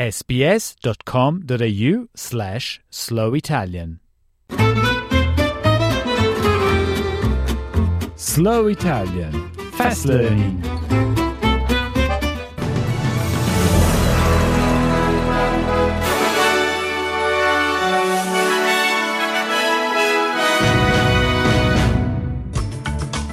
sbs.com.au 0.00 1.94
slash 2.14 2.80
slow 2.90 3.34
Italian. 3.34 4.00
Slow 8.16 8.66
Italian 8.68 9.50
Fast 9.72 10.06
Learning 10.06 10.62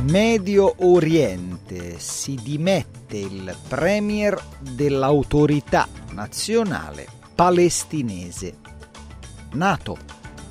Medio 0.09 0.73
Oriente 0.85 1.99
si 1.99 2.39
dimette 2.41 3.17
il 3.17 3.53
premier 3.67 4.41
dell'autorità 4.57 5.85
nazionale 6.13 7.05
palestinese. 7.35 8.55
Nato, 9.51 9.97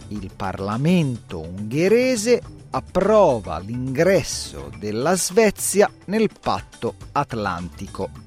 il 0.09 0.31
Parlamento 0.37 1.41
ungherese 1.41 2.43
approva 2.69 3.59
l'ingresso 3.59 4.71
della 4.79 5.17
Svezia 5.17 5.91
nel 6.05 6.29
patto 6.39 6.97
atlantico. 7.13 8.26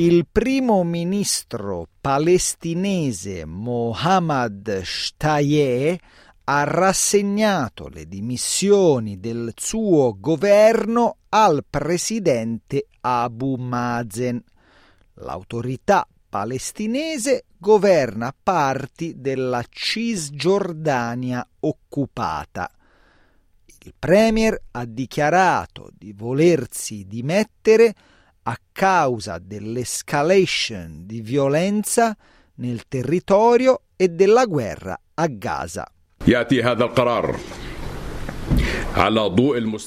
Il 0.00 0.28
primo 0.30 0.84
ministro 0.84 1.88
palestinese 2.00 3.44
Mohammad 3.44 4.80
Shtayyeh 4.80 5.98
ha 6.44 6.62
rassegnato 6.62 7.88
le 7.88 8.06
dimissioni 8.06 9.18
del 9.18 9.52
suo 9.56 10.16
governo 10.20 11.16
al 11.30 11.64
presidente 11.68 12.86
Abu 13.00 13.56
Mazen. 13.56 14.40
L'autorità 15.14 16.06
palestinese 16.28 17.46
governa 17.58 18.32
parti 18.40 19.14
della 19.20 19.64
Cisgiordania 19.68 21.44
occupata. 21.58 22.70
Il 23.80 23.94
premier 23.98 24.62
ha 24.70 24.84
dichiarato 24.84 25.90
di 25.92 26.12
volersi 26.12 27.04
dimettere 27.04 27.96
a 28.47 28.57
causa 28.71 29.39
dell'escalation 29.39 31.05
di 31.05 31.21
violenza 31.21 32.15
nel 32.55 32.87
territorio 32.87 33.81
e 33.95 34.09
della 34.09 34.45
guerra 34.45 34.99
a 35.15 35.27
Gaza. 35.27 35.87
ياتي 36.27 36.63
هذا 36.63 36.83
القرار 36.83 37.39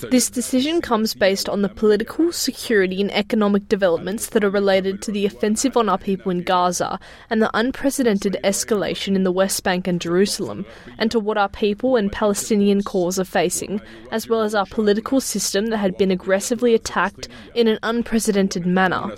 This 0.10 0.30
decision 0.30 0.80
comes 0.82 1.14
based 1.14 1.50
on 1.50 1.62
the 1.62 1.70
political, 1.70 2.32
security, 2.32 3.02
and 3.02 3.12
economic 3.12 3.68
developments 3.68 4.28
that 4.28 4.44
are 4.44 4.50
related 4.50 5.02
to 5.02 5.12
the 5.12 5.26
offensive 5.26 5.76
on 5.76 5.89
our 5.89 5.98
people 5.98 6.32
in 6.32 6.44
Gaza 6.44 7.00
and 7.30 7.42
the 7.42 7.50
unprecedented 7.54 8.38
escalation 8.44 9.16
in 9.16 9.23
the 9.23 9.32
West 9.32 9.64
Bank 9.64 9.88
and 9.88 10.00
Jerusalem, 10.00 10.66
and 10.98 11.11
to 11.11 11.20
what 11.20 11.38
our 11.38 11.50
people 11.50 11.98
and 11.98 12.11
Palestinian 12.11 12.84
cause 12.84 13.20
are 13.20 13.26
facing, 13.26 13.82
as 14.11 14.30
well 14.30 14.42
as 14.42 14.56
our 14.56 14.66
political 14.67 15.20
system 15.20 15.67
that 15.67 15.78
had 15.78 15.98
been 15.98 16.11
aggressively 16.11 16.73
attacked 16.73 17.28
in 17.54 17.67
an 17.67 17.80
unprecedented 17.84 18.66
manner. 18.66 19.14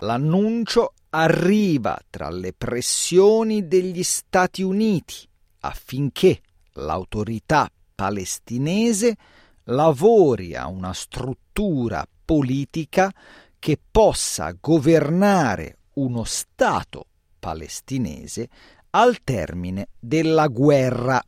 L'annuncio 0.00 0.92
arriva 1.10 1.98
tra 2.10 2.28
le 2.28 2.52
pressioni 2.52 3.66
degli 3.66 4.02
Stati 4.02 4.62
Uniti 4.62 5.26
affinché 5.60 6.40
l'autorità 6.78 7.70
palestinese 7.94 9.16
lavori 9.64 10.54
a 10.54 10.66
una 10.66 10.92
struttura 10.92 12.06
politica 12.24 13.12
che 13.58 13.78
possa 13.90 14.54
governare 14.58 15.78
uno 15.94 16.24
Stato 16.24 17.06
palestinese 17.38 18.48
al 18.90 19.18
termine 19.22 19.88
della 19.98 20.46
guerra. 20.48 21.22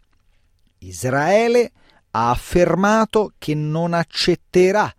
Israele 0.79 1.73
ha 2.13 2.31
affermato 2.31 3.33
che 3.39 3.55
non 3.55 3.93
accetterà 3.93 4.93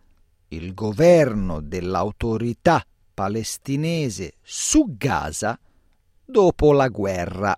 il 0.49 0.73
governo 0.73 1.61
dell'autorità 1.61 2.85
palestinese 3.13 4.33
su 4.41 4.95
Gaza 4.97 5.57
dopo 6.23 6.71
la 6.73 6.87
guerra 6.89 7.57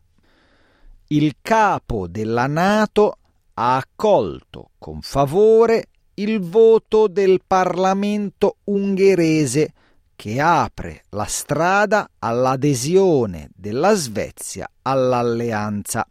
il 1.08 1.36
capo 1.41 2.08
della 2.08 2.47
Nato 2.47 3.18
ha 3.56 3.75
accolto 3.75 4.72
con 4.78 5.02
favore 5.02 5.88
il 6.16 6.40
voto 6.40 7.08
del 7.08 7.41
Parlamento 7.46 8.58
ungherese 8.66 9.74
che 10.16 10.40
apre 10.40 11.03
la 11.09 11.25
strada 11.25 12.09
all'adesione 12.19 13.50
della 13.53 13.94
Svezia 13.96 14.69
all'alleanza. 14.84 16.08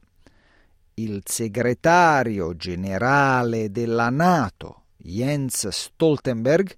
Il 0.94 1.22
segretario 1.24 2.54
generale 2.54 3.70
della 3.70 4.10
Nato, 4.10 4.82
Jens 4.98 5.68
Stoltenberg, 5.68 6.76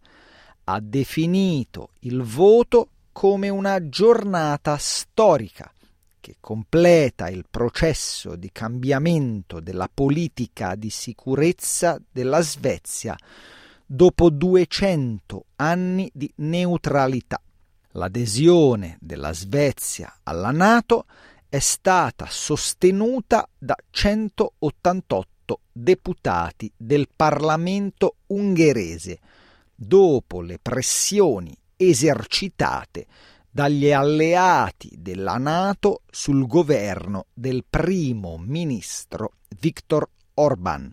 ha 0.65 0.81
definito 0.81 1.91
il 2.01 2.23
voto 2.23 2.89
come 3.13 3.49
una 3.49 3.89
giornata 3.89 4.77
storica 4.79 5.74
che 6.25 6.37
completa 6.41 7.29
il 7.29 7.45
processo 7.51 8.35
di 8.35 8.49
cambiamento 8.51 9.61
della 9.61 9.91
politica 9.93 10.75
di 10.75 10.89
sicurezza 10.89 12.01
della 12.11 12.41
Svezia 12.41 13.15
dopo 13.85 14.31
200 14.31 15.45
anni 15.57 16.11
di 16.15 16.33
neutralità. 16.37 17.39
L'adesione 17.91 18.97
della 19.03 19.35
Svezia 19.35 20.21
alla 20.23 20.51
Nato 20.51 21.05
è 21.47 21.59
stata 21.59 22.25
sostenuta 22.31 23.47
da 23.59 23.77
188 23.91 25.61
deputati 25.71 26.73
del 26.75 27.07
Parlamento 27.15 28.17
ungherese, 28.29 29.21
dopo 29.75 30.41
le 30.41 30.59
pressioni 30.59 31.55
esercitate 31.77 33.07
dagli 33.55 33.93
alleati 33.93 34.97
della 34.99 35.37
Nato 35.37 36.01
sul 36.11 36.45
governo 36.45 37.27
del 37.33 37.65
primo 37.71 38.37
ministro 38.37 39.35
Viktor 39.61 40.09
Orban. 40.35 40.93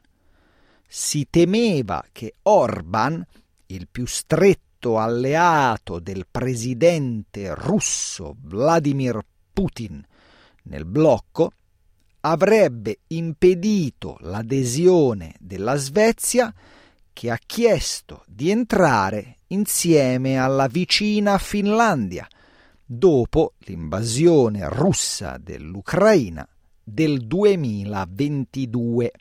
Si 0.88 1.26
temeva 1.28 2.06
che 2.12 2.36
Orban, 2.44 3.26
il 3.66 3.88
più 3.90 4.06
stretto 4.06 5.00
alleato 5.00 5.98
del 5.98 6.28
presidente 6.30 7.56
russo 7.56 8.36
Vladimir 8.40 9.18
Putin 9.52 10.06
nel 10.66 10.86
blocco, 10.86 11.54
avrebbe 12.20 13.00
impedito 13.07 14.18
l'adesione 14.19 15.34
della 15.40 15.78
Svezia 15.78 16.54
che 17.12 17.31
ha 17.31 17.40
chiesto 17.44 18.24
di 18.28 18.52
entrare 18.52 19.40
insieme 19.48 20.38
alla 20.38 20.68
vicina 20.68 21.40
Finlandia– 21.40 22.28
dopo 22.94 23.54
l'invasione 23.60 24.68
russa 24.68 25.38
dell'Ucraina 25.38 26.46
del 26.84 27.26
2022. 27.26 29.12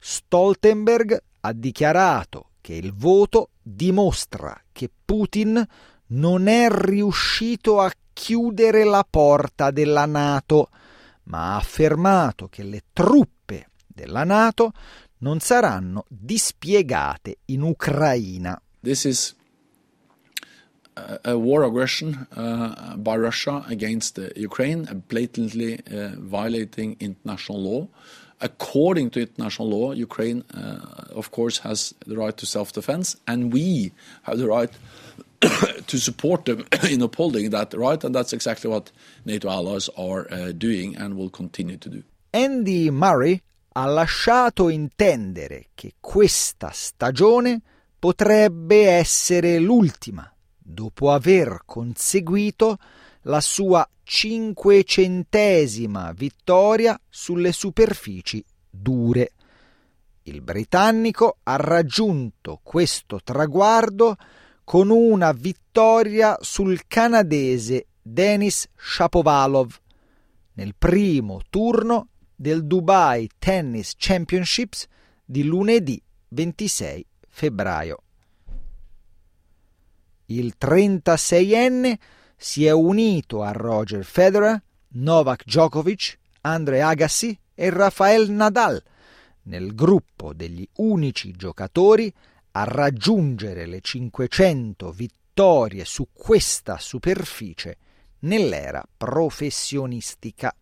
Stoltenberg 0.00 1.22
ha 1.42 1.52
dichiarato 1.52 2.48
che 2.60 2.74
il 2.74 2.92
voto 2.92 3.50
dimostra 3.62 4.60
che 4.72 4.90
Putin 5.04 5.64
non 6.06 6.48
è 6.48 6.68
riuscito 6.68 7.78
a 7.78 7.92
chiudere 8.12 8.82
la 8.82 9.06
porta 9.08 9.70
della 9.70 10.06
Nato, 10.06 10.70
ma 11.24 11.52
ha 11.52 11.56
affermato 11.58 12.48
che 12.48 12.64
le 12.64 12.82
truppe 12.92 13.68
della 13.86 14.24
Nato 14.24 14.72
non 15.18 15.38
saranno 15.38 16.04
dispiegate 16.08 17.36
in 17.46 17.62
Ucraina. 17.62 18.60
This 18.80 19.04
is 19.04 19.36
a 21.24 21.38
war 21.38 21.64
aggression 21.64 22.26
uh, 22.36 22.96
by 22.96 23.16
Russia 23.16 23.64
against 23.68 24.18
Ukraine, 24.36 25.04
blatantly 25.08 25.80
uh, 25.90 26.10
violating 26.16 26.96
international 27.00 27.62
law. 27.62 27.88
according 28.42 29.08
to 29.10 29.20
international 29.20 29.70
law, 29.70 29.92
Ukraine, 29.92 30.44
uh, 30.54 31.04
of 31.14 31.30
course, 31.30 31.58
has 31.58 31.94
the 32.06 32.16
right 32.16 32.36
to 32.36 32.44
self 32.44 32.72
defense, 32.72 33.16
and 33.26 33.52
we 33.52 33.92
have 34.24 34.38
the 34.38 34.48
right 34.48 34.70
to 35.86 35.98
support 35.98 36.44
them 36.44 36.66
in 36.90 37.00
upholding 37.00 37.50
that 37.50 37.72
right, 37.74 38.02
and 38.04 38.14
that's 38.14 38.32
exactly 38.32 38.68
what 38.68 38.90
NATO 39.24 39.48
allies 39.48 39.88
are 39.96 40.26
uh, 40.30 40.52
doing 40.52 40.96
and 40.96 41.16
will 41.16 41.30
continue 41.30 41.78
to 41.78 41.88
do. 41.88 42.02
Andy 42.30 42.90
Murray 42.90 43.40
ha 43.74 43.86
lasciato 43.86 44.68
intendere 44.68 45.68
che 45.74 45.94
questa 46.00 46.70
stagione 46.72 47.60
potrebbe 47.98 48.88
essere 48.88 49.58
l'ultima, 49.58 50.31
dopo 50.62 51.10
aver 51.10 51.62
conseguito 51.64 52.78
la 53.22 53.40
sua 53.40 53.88
cinquecentesima 54.02 56.12
vittoria 56.12 57.00
sulle 57.08 57.52
superfici 57.52 58.44
dure. 58.68 59.32
Il 60.24 60.40
britannico 60.40 61.38
ha 61.42 61.56
raggiunto 61.56 62.60
questo 62.62 63.20
traguardo 63.22 64.16
con 64.64 64.90
una 64.90 65.32
vittoria 65.32 66.38
sul 66.40 66.86
canadese 66.86 67.86
Denis 68.00 68.68
Shapovalov 68.76 69.80
nel 70.54 70.74
primo 70.76 71.40
turno 71.48 72.08
del 72.34 72.66
Dubai 72.66 73.28
Tennis 73.38 73.94
Championships 73.96 74.86
di 75.24 75.44
lunedì 75.44 76.02
26 76.28 77.06
febbraio. 77.28 78.02
Il 80.38 80.54
36enne 80.60 81.94
si 82.36 82.66
è 82.66 82.70
unito 82.70 83.42
a 83.42 83.52
Roger 83.52 84.04
Federer, 84.04 84.62
Novak 84.94 85.44
Djokovic, 85.44 86.18
Andre 86.42 86.82
Agassi 86.82 87.38
e 87.54 87.70
Rafael 87.70 88.30
Nadal 88.30 88.82
nel 89.44 89.74
gruppo 89.74 90.32
degli 90.32 90.66
unici 90.76 91.32
giocatori 91.32 92.12
a 92.52 92.64
raggiungere 92.64 93.66
le 93.66 93.80
500 93.80 94.90
vittorie 94.92 95.84
su 95.84 96.08
questa 96.12 96.78
superficie 96.78 97.78
nell'era 98.20 98.86
professionistica. 98.96 100.54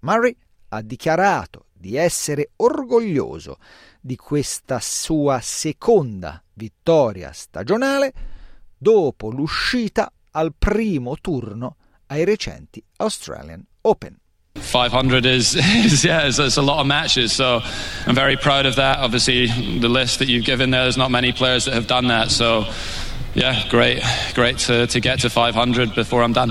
Murray 0.00 0.36
ha 0.68 0.82
dichiarato 0.82 1.66
di 1.72 1.96
essere 1.96 2.50
orgoglioso 2.56 3.58
di 4.00 4.16
questa 4.16 4.80
sua 4.80 5.40
seconda 5.40 6.42
vittoria 6.54 7.32
stagionale 7.32 8.12
dopo 8.80 9.30
l'uscita 9.30 10.10
al 10.32 10.54
primo 10.58 11.16
turno 11.20 11.76
ai 12.06 12.24
recenti 12.24 12.82
Australian 12.96 13.62
Open. 13.82 14.16
500 14.54 15.26
is, 15.26 15.54
is 15.84 16.02
yeah, 16.02 16.26
it's, 16.26 16.38
it's, 16.38 16.56
a 16.56 16.62
lot 16.62 16.80
of 16.80 16.86
matches. 16.86 17.32
So 17.32 17.60
I'm 18.06 18.14
very 18.14 18.36
proud 18.36 18.66
of 18.66 18.76
that. 18.76 18.98
Obviously, 18.98 19.46
the 19.78 19.88
list 19.88 20.18
that 20.18 20.28
you've 20.28 20.44
given 20.44 20.70
there, 20.70 20.82
there's 20.82 20.96
not 20.96 21.10
many 21.10 21.32
players 21.32 21.66
that 21.66 21.74
have 21.74 21.86
done 21.86 22.08
that. 22.08 22.30
So 22.30 22.64
yeah, 23.34 23.68
great, 23.68 24.02
great 24.34 24.58
to, 24.66 24.86
to 24.86 25.00
get 25.00 25.20
to 25.20 25.30
500 25.30 25.94
before 25.94 26.22
I'm 26.22 26.32
done. 26.32 26.50